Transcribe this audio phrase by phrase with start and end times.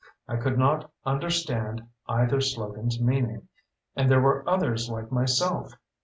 [0.27, 3.49] I could not understand either slogan's meaning
[3.95, 5.73] and there were others like myself.